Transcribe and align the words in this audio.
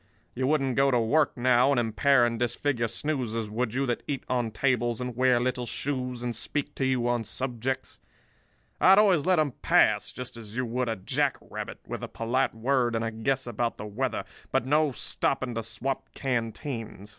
You 0.33 0.47
wouldn't 0.47 0.75
go 0.77 0.89
to 0.89 0.99
work 0.99 1.37
now, 1.37 1.69
and 1.69 1.79
impair 1.79 2.25
and 2.25 2.39
disfigure 2.39 2.87
snoozers, 2.87 3.51
would 3.51 3.75
you, 3.75 3.85
that 3.85 4.01
eat 4.07 4.23
on 4.27 4.49
tables 4.49 4.99
and 4.99 5.15
wear 5.15 5.39
little 5.39 5.67
shoes 5.67 6.23
and 6.23 6.35
speak 6.35 6.73
to 6.73 6.85
you 6.87 7.07
on 7.07 7.23
subjects? 7.23 7.99
I 8.79 8.89
had 8.89 8.97
always 8.97 9.27
let 9.27 9.37
'em 9.37 9.51
pass, 9.61 10.11
just 10.11 10.37
as 10.37 10.57
you 10.57 10.65
would 10.65 10.89
a 10.89 10.95
jack 10.95 11.37
rabbit; 11.39 11.81
with 11.85 12.03
a 12.03 12.07
polite 12.07 12.55
word 12.55 12.95
and 12.95 13.05
a 13.05 13.11
guess 13.11 13.45
about 13.45 13.77
the 13.77 13.85
weather, 13.85 14.23
but 14.51 14.65
no 14.65 14.91
stopping 14.91 15.53
to 15.53 15.61
swap 15.61 16.09
canteens. 16.15 17.09